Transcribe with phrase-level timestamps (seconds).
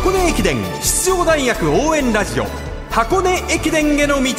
[0.00, 2.46] 箱根駅伝出場大学応援ラジオ。
[2.88, 4.32] 箱根駅伝への道。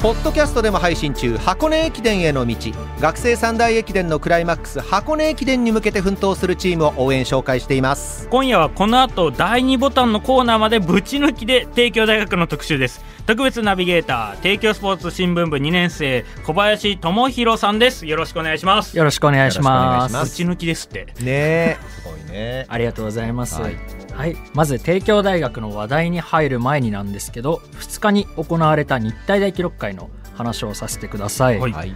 [0.00, 2.56] ポッドキャストでも配信中箱根駅伝への道。
[2.98, 8.26] 学生三大駅伝のクライマックス箱根駅伝に向けて奮闘するチームを応援紹介しています。
[8.30, 18.04] 今夜はこの後第2ボタンのコーナーまでぶち抜きで帝京大学の特集です特別ナビゲーター帝京スポーツ新聞部2年生小林智弘さんです。
[18.04, 18.98] よろしくお願いします。
[18.98, 20.16] よろしくお願いします。
[20.16, 20.88] ぶち抜きです。
[20.88, 22.66] ってねえすごいね。
[22.68, 23.76] ありがとうございます、はい。
[24.14, 31.72] はい、まず帝京大学の話題に入る前になんですけど2日に行われた日体大記録会の話をさせてください、はい。
[31.72, 31.94] はい。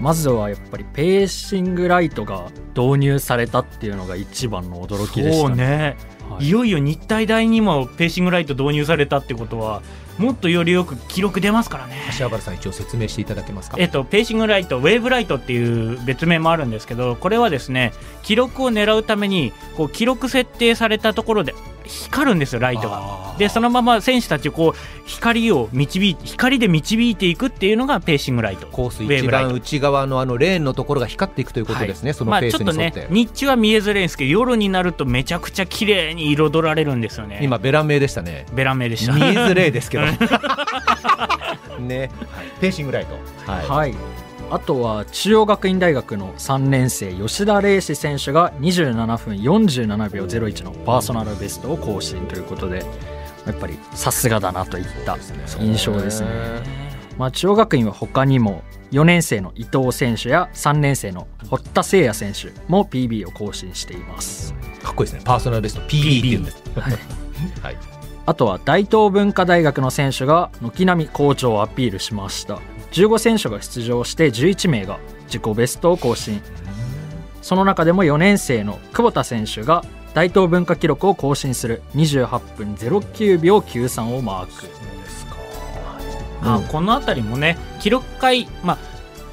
[0.00, 5.96] まずはやっぱりペーシングライトが導入されたっていうのが一番の驚きでしたそうね、
[6.30, 6.46] はい。
[6.46, 9.82] い、よいよ日体大にもペーシングライト導入されたってことは
[10.18, 11.96] もっとよりよく記録出ますからね。
[12.18, 13.76] 橋原さん一応説明していただけますか？
[13.78, 17.92] えっと、ペーシングライト、ウェーブライトっていう別名もあるんですけど、これはですね、
[18.22, 21.54] 記録を狙うために、こう記録設定されたところで
[21.86, 23.34] 光るんですよ、ライトが。
[23.38, 28.66] で、そのまま選手たちをこう光を導いて、光で導いていくっていうのがペーシングライト。
[28.66, 37.40] コース一番内側のあのレーンのところが光っていくということですね、そのまあ、ペーちょっとね日中は見えづらいんですけど、夜になるとめちゃくちゃ綺麗に彩られるんですよね。
[37.42, 38.46] 今ベラン名でしたね。
[38.52, 39.12] ベラン名でした。
[39.12, 40.04] 見えづれいですけど。
[41.78, 42.10] ね、はい、
[42.60, 43.14] ペーシングライト。
[43.50, 43.94] はい、はい
[44.48, 52.84] あとは中央学院大学の3年生吉田礼志選手が27分47秒01のパーソナルベストを更新ということで
[53.44, 55.16] やっぱりさすがだなといった
[55.58, 56.28] 印象ですね。
[57.18, 64.52] まあ、中央学院は他にも4年生の伊藤選手や3年生の堀田誠也選手も PB を更新しています。
[64.82, 65.22] かっこいいですね。
[65.24, 66.50] パーソナルベスト PB っていうんで。
[66.50, 66.92] すはい。
[67.62, 67.76] はい。
[68.26, 72.60] あとは大東文化大学の選手が軒並み好調をアピールしました
[72.96, 76.40] 15選手が出場して11名が自己ベストを更新。
[77.42, 81.82] その中でも4年生の久保田選手が大東文化記録を更新する。
[81.94, 84.52] 28分09秒93をマーク、
[86.72, 88.78] この辺りもね記録会まあ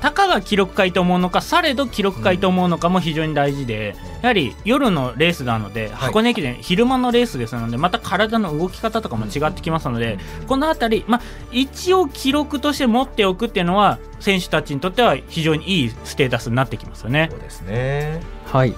[0.04, 11.22] たかが記録会と思うのかされど記録会と思うのかも非常に大事で、やはり夜のレースなので、箱根駅伝昼間のレースですのでまた体の動き方とかも違ってきますので、この辺り、まあ、
[11.54, 17.30] 一応記録として持っておくっていうのは選手たちにとっては非常にいいステータスになってきますよね。
[17.32, 17.40] そう。
[17.40, 18.20] ですね。
[18.48, 18.76] はい。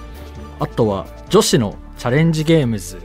[0.60, 3.00] あとは女子のチャレンジゲームズ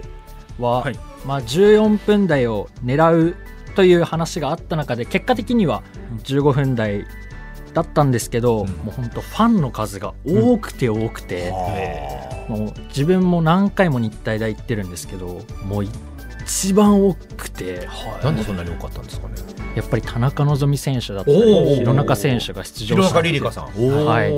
[0.60, 1.00] は、はい。
[1.26, 3.36] まあ、14分台を狙う
[3.76, 5.82] という話があった中で結果的には
[6.24, 7.08] 15分台
[7.74, 8.68] だったんですけど、うん。
[8.68, 11.52] もう本当ファンの数が多くて多くて、
[12.48, 15.88] もう自分も何回も日体大行ってるんですけどもう
[16.44, 17.88] 一番多くて、
[18.24, 19.36] なんでそんなに多かったんですかね。
[19.76, 23.66] やっぱり田中希実選手だったり弘中選手が出場した弘中リリカさん。
[24.06, 24.34] はい。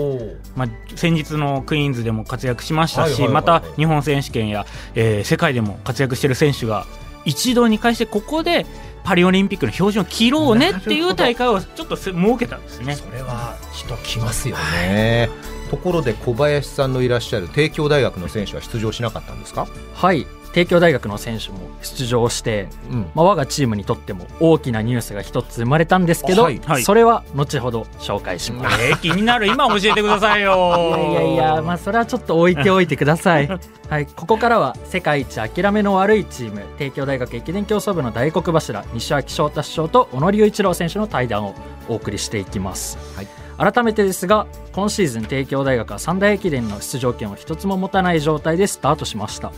[0.56, 6.86] まあ、先日のクイーンズでも活躍しましたし、はいはいはいまた日本選手権や、えー世界でも活躍している選手が
[7.26, 8.66] 一堂に会してここで
[9.04, 12.96] パリオリンピックの標準を切ろうねっていう大会をちょっとせ設けたんですね。
[12.96, 15.30] それは人来ますよね。
[15.70, 28.82] ところで小林さんのいらっしゃる帝京大学の選手は出場しなかったんですか、はい帝京大学の選手も出場して、うんまあ、我がチームにとっても大きなニュースが一つ生まれたんですけど、はいはいそれは後ほど紹介します。
[28.82, 33.50] えー気になる今教えてくださいよいやいやまあ、それはちょっと置いておいてください。
[33.90, 41.56] はい、ここからは世界一諦めの悪いチーム、帝京大学駅伝競争部の大黒柱、西脇翔太師匠と小野隆一郎選手の対談を
[41.88, 42.98] お送りしていきます。
[43.16, 43.28] はい
[43.58, 49.52] 改めてですが、今シーズン帝京大学は三大駅伝の出場権を一つも持たない状態でスタートしました。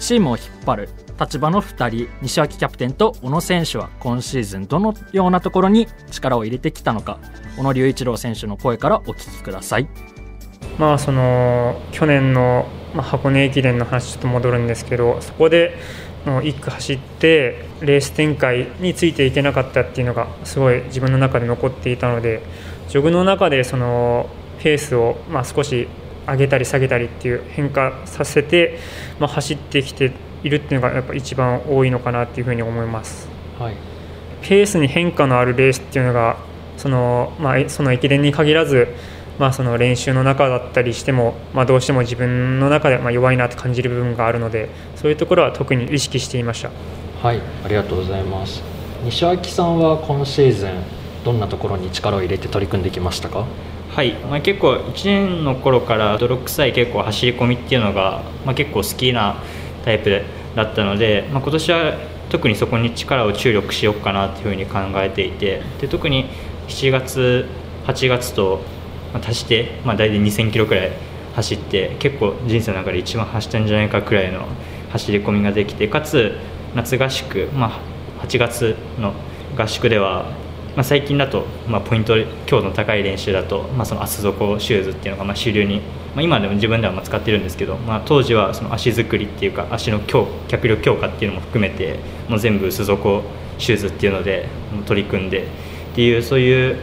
[0.00, 0.88] チームを引っ張る
[1.20, 7.20] 立場の2人西脇キャプテンと小野選手は今シーズンどのようなところに力を入れてきたのか
[7.56, 9.88] 小野隆一郎選手の声からお聞きください。
[10.78, 15.76] まあその去年の、箱根駅伝の話ちょっと戻るんですけどそこで
[16.24, 22.42] 1区走ってレース展開についていけなかったっていうのがすごい自分の中で残っていたので
[22.88, 24.28] ジョグの中でその
[24.58, 25.86] ペースをまあ少し
[26.30, 28.78] 上げたり下げたりっていう変化させて、
[29.18, 30.12] まあ、走ってきて
[30.42, 33.28] いるっていうのがやっぱ一番多いのかなっていうふうに思います。
[33.58, 33.74] はい
[34.42, 36.38] ペースに変化のあるレースっていうのが
[36.78, 38.88] その,、まあえ、その駅伝に限らず、
[39.38, 46.70] まあ、その練習の中だったりしても、まあ、どうしても自分の中でまあ弱いなと感じる部分があるのでそういうところは特に意識していました。
[47.22, 48.62] はい、ありがとうございます。
[49.04, 50.70] 西脇さんは今シーズン
[51.22, 53.44] どんなところに力を入れて取り組んできましたか？
[53.90, 59.42] はい、まあ、結構1年の頃から泥臭い結構走り込みっていうのが、まあ、結構好きな
[59.84, 60.22] タイプ
[60.54, 61.94] だったので、まあ、今年は
[62.30, 66.30] 特にそこに力を注力しようかなというふうに考えていてで特に
[66.68, 67.46] 7月
[67.86, 68.60] 8月と
[69.12, 70.92] 足して、まあ、大体2000キロくらい
[71.34, 74.46] 走って結構人生の中で一番走ったんじゃないかくらいの
[74.92, 76.36] 走り込みができてかつ
[76.76, 77.80] 夏合宿、ま
[78.20, 79.14] あ、8月の
[79.56, 80.30] 合宿では、
[80.76, 82.14] まあ、最近だと、まあ、ポイント
[82.46, 85.80] 強度の高い練習だと、まあ、その厚底シューズっていうのがまあ主流に、
[86.14, 93.22] まあ、今でも自分ではまあ使ってるんですけど、まあ、当時はその足作りっていうか足の強脚力強化っていうのも含めてもう全部薄底
[93.58, 94.48] シューズっていうので
[94.86, 95.46] 取り組んでっ
[95.94, 96.76] ていうそういう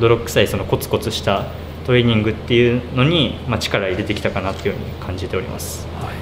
[0.00, 1.46] 泥臭いそのコツコツした
[1.84, 6.14] トレーニングっていうのに、まあ、力入れてきたかなっていうふうに感じております、はい、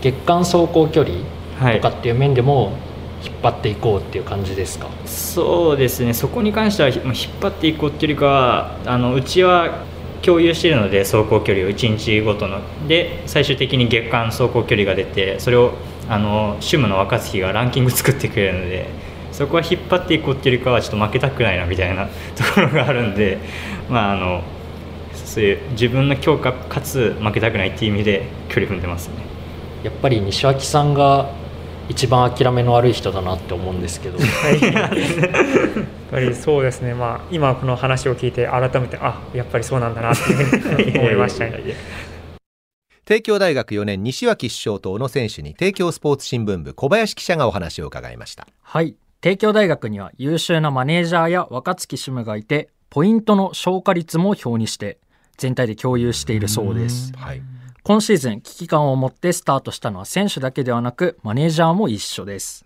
[0.00, 2.72] 月間走行距離とかっていう面でも、
[3.24, 4.88] 引っ張っていこうっていう感じですか？
[5.06, 6.12] そうですね。
[6.12, 7.02] そこに関しては引っ
[7.40, 9.84] 張っていこうっていうよりかはあのうちは
[10.22, 12.60] 共有しているので走行距離を1日ごとの。
[12.86, 15.72] で最終的に月間走行距離が出てそれを
[16.08, 18.88] あの主務の若月がランキング作ってくれるので
[19.32, 22.06] そこは引っ張っていこうっていうよりかはちょっと負けたくないなみたいな
[22.36, 23.38] ところがあるんで
[23.88, 24.42] まああの
[25.14, 29.14] そういう自分の強化かつ負けたくないっていう意味で距離踏んでますね。
[29.82, 31.30] やっぱり西脇さんが
[31.88, 34.18] 一番諦めの悪い人だなって思うんですけど。
[34.18, 34.24] や
[34.86, 34.90] っ
[36.10, 41.60] ぱりそうですね、まあ、今この話を聞いて改めてあやっぱりそうなんだなっていうふうに思いましたね。
[43.04, 48.46] 帝京大学4年西脇首相と小野選手に帝京スポーツ新聞部小林記者がお話を伺いました。
[48.62, 48.96] はい。
[49.20, 54.98] 帝京大学には優秀なマネージャーや若槻主務がいてポイントの消化率も表にして
[55.38, 57.42] 全体で共有しているそうです、はい、
[57.84, 62.64] 今シーズン危機感を持ってスタートしたのは選手だけではなくマネージャーも一緒です、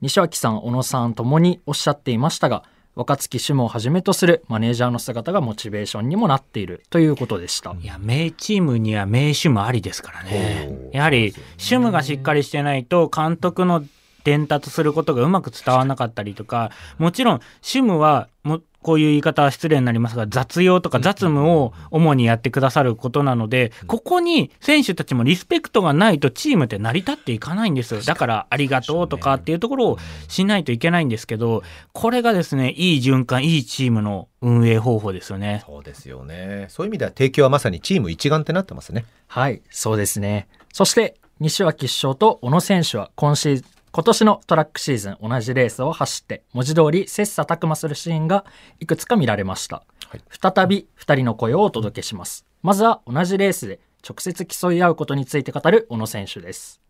[0.00, 2.62] 西脇さん小野さんともにおっしゃっていましたが
[2.94, 7.74] 若槻主務をはじめとするマネージャーの姿がモチベーションにもなっているということでした。
[7.80, 10.90] いや名チームには名主務ありですからね。
[10.92, 13.84] やはり主務がしっかりしてないと監督の
[14.24, 28.00] 伝達することがうまく伝わらなかったりとかもちろん主務はもこういう言い方は失礼になりますが、雑用とか雑務を主にやってくださることなので、ここに選手たちもリスペクトがないとチームって成り立っていかないんですよ。
[28.00, 31.62] だからありがとうとかっていうところをしないといけないんですけど、
[31.92, 35.62] これがですね、いい循環、いいチームの運営方法ですよね。
[35.66, 36.66] そうですよね。
[36.70, 39.04] そういう意味では提供はまさにチーム一丸ってなってますね。
[39.26, 40.48] はい、そうですね。
[40.72, 48.44] そして、西脇首相と小野選手は今シーズン、今年のトラックシーズン同じレースを走って文字通り切磋琢磨するシーンが
[48.78, 52.46] いくつか見られました、はい、再び2人の声をお届けします。
[52.62, 56.80] まずは同じレースで直接競い合うことについて語る小野選手です。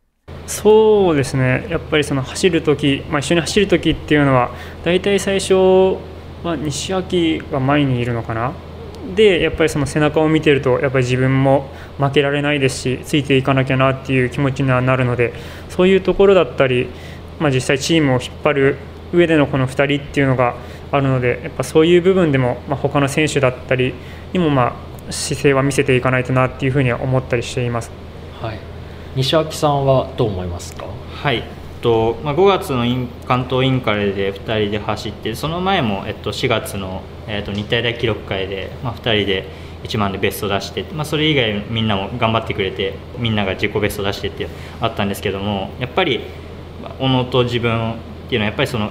[0.47, 1.67] そうですね。
[1.71, 4.51] やっぱりその走る時、まあ、一緒に走る時っていうのは
[4.85, 5.55] 大体最初
[6.45, 8.53] は西脇が前にいるのかな
[9.15, 15.33] でやっぱりその背中を見てるとやっぱり自分も負けられないですしついていかなきゃなっていう気持ちにはなるので
[15.69, 16.89] そういうところだったり、
[17.39, 18.77] まあ、実際チームを引っ張る
[19.13, 20.55] 上でのこの2人っていうのが
[20.93, 23.95] あるのでやっぱそういう部分でも、まあ、他の選手だったり
[24.33, 24.77] にもま
[25.09, 27.91] あ姿勢は見せていかないとなっていうふうには思ったりしています。
[28.41, 28.59] はい、
[29.17, 30.87] 西脇さんはどう思いますか？
[31.13, 31.43] はい
[31.81, 32.85] とまあ、5月の
[33.27, 39.47] 関東インカレで2人で走ってその前も、えっと、4月の、えっと、日体大記録会で、まあ、2人で
[39.85, 44.49] 1番でベスト出して、まあ、それ以外みんなも頑張ってくれてみんなが自己ベスト出してって
[44.81, 46.21] あったんですけどもやっぱり
[46.99, 47.97] 小野と自分っ
[48.29, 48.91] ていうのはやっぱりその、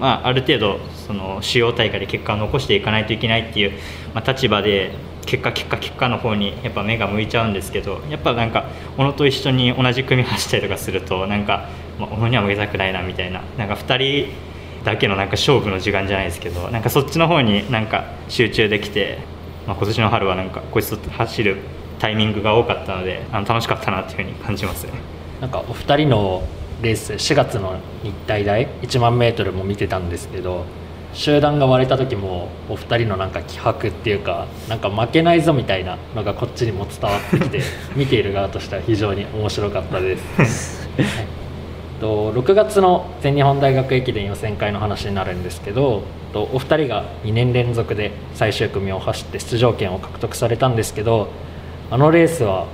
[0.00, 3.72] まあ、ある程度その主要大会で結果を残していかないといけないっていう、
[4.14, 4.92] まあ、立場で
[5.26, 11.68] 結果結果結果の方にやっぱ目が向いちゃうんですけどやっぱなんか小野と一緒に同じ組走ったりとかするとなんか
[12.02, 14.32] まあ、小野には負けたくないなみたいななんか2人
[14.84, 19.18] だけのなんか勝負の時間じゃないですけどなんかそっちの方になんか集中できて、
[19.66, 21.58] まあ、今年の春はなんかこいつと走る
[22.00, 24.92] タイミングが多かったのであの楽しかったなっていうふうに感じますね
[25.40, 26.42] なんかお二人の
[26.82, 30.64] レース4月の日体大1万メートルも見てたんですけど
[31.14, 37.60] 集団が割れた時もお二人のなんか気迫っていうかなんか負けないぞみたいなのがこっちにも伝わってきて
[37.94, 40.88] 見ている側としては非常に面白かったです。
[40.98, 41.02] は
[41.38, 41.41] い
[42.02, 51.28] と6月の全日本大学駅伝予選会の話になるんですけどとお二人が2年連続で最終組を走って出場権を獲得されたんですけど
[51.92, 52.66] あのレースは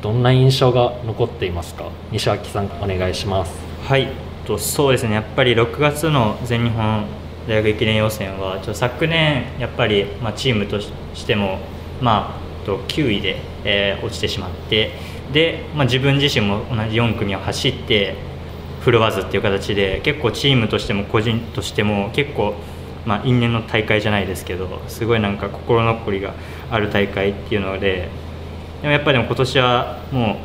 [0.00, 1.90] どんな印象が残っていますか？
[2.12, 3.52] 西脇さんお願いします。
[3.84, 4.08] はい。
[4.46, 5.14] とそうですね。
[5.14, 7.06] やっぱり6月の全日本
[7.48, 10.92] 大学駅伝予選はちょ昨年やっぱり、まあ、チームとし
[11.24, 11.58] ても、
[12.00, 14.92] まあ、と9位で、えー、落ちてしまって
[15.32, 18.31] で、まあ、自分自身も同じ4組を走って
[18.82, 22.54] 振るわずっていう形で結構チームとしても個人としても結構、
[23.06, 26.34] まあ、因縁の大会じゃないですけどすごいなんか心残りが
[26.70, 28.08] ある大会っていうので
[28.80, 30.40] でもやっぱり今年はも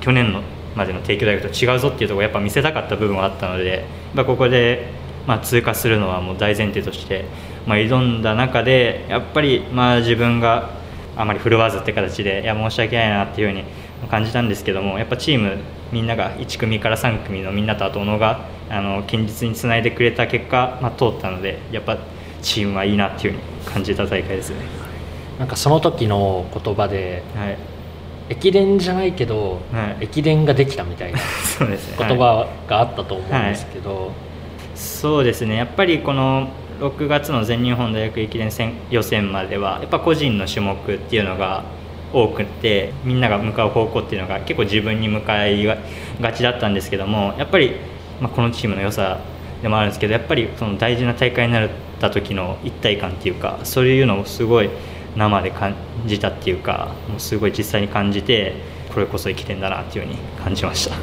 [0.00, 0.42] う去年の
[0.76, 3.84] までの帝京大学と違うぞっていうところをやっぱ見せたかった部分はあったので、
[4.14, 4.88] まあ、ここで、
[5.26, 7.24] まあ、通過するのはもう大前提として、
[7.66, 10.70] まあ、挑んだ中でやっぱりまあ自分が
[11.16, 13.64] あまり振るわずって形でいや申し訳ないなっていうふうに
[14.08, 15.58] 感じたんですけどもやっぱチーム
[15.92, 21.98] みんなが1組から3組のみんなとあと小野があの堅実につないでくれた結果、まあ、通ったのでやっぱ
[22.40, 24.56] チームはいいなっていうふうに感じた大会ですね。
[25.38, 27.58] なんかその時の言葉ではい。
[28.28, 30.04] 駅伝じゃないけど、はい。
[30.04, 31.18] 駅伝ができたみたいな
[31.58, 31.96] そうですね。
[31.98, 34.12] 言はい葉があったと思うんですけど、
[34.74, 35.56] そうですね。
[35.56, 36.48] やっぱりこの
[36.80, 41.64] 6月の全日本大学駅伝戦予選まではやっぱ個人の種目っていうのが
[42.12, 45.76] 多くてみんなが向かう方向っていうのが結構自分に向かいが
[46.34, 47.76] ちだったんですけどもやっぱり、
[48.20, 49.20] ま、このチームの良さ
[49.62, 54.70] でもあるんですけどやっぱりその大事な大会になった時の一体感っていうかそういうのをすごい
[55.16, 55.74] 生で感
[56.06, 58.54] じたっていうかもうすごい実際に感じて
[58.92, 60.96] これこそ駅伝だなっていうふうに感じました。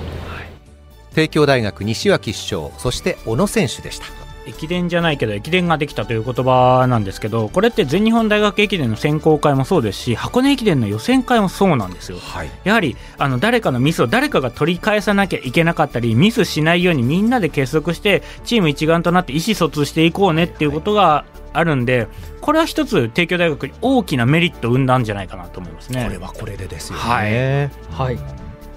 [1.14, 12.18] 帝京大学西脇主将そして小野選手でした駅伝じゃないけど駅伝ができたという言葉なんですけどこれって全日本大学駅伝の選考会もそうですし箱根駅伝の予選会もそうなんですよ。
[12.20, 12.50] はい。
[12.64, 22.08] やはりあの誰かのミスを誰かが取り返さなきゃいけなかったりミスしないようにみんなで結束してチーム一丸となって意思疎通していこうねっていうことがあるんで
[22.42, 26.04] これは一つ帝京大学に大きなメリットを生んだんじゃないかなと思いますね。
[26.04, 27.70] これはこれでですよね、はい。
[27.92, 28.16] はい。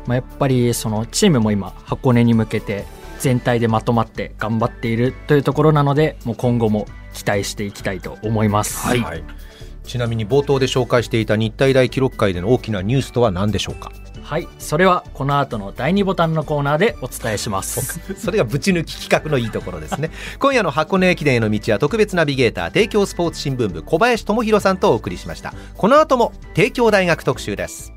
[0.07, 2.85] まあ、やっぱりそのチームも今箱根に向けて
[3.23, 8.87] 全体でまとまって頑張っているというところなのでもう今後も期待していきたいと思います。
[8.87, 9.25] はい。
[9.85, 13.93] ちなみに冒頭で紹介していた日体大記録会での大きなニュースとは何でしょうか？
[14.23, 18.01] はい、それはこの後の第2ボタンのコーナーでお伝えします。
[18.19, 20.11] それがぶち抜き企画のいいところですね。
[20.39, 25.55] 今夜の箱根駅伝への道は特別ナビゲーター帝京スポーツ新聞部小林智弘さんとお送りしました。
[25.77, 27.93] この後も帝京大学特集です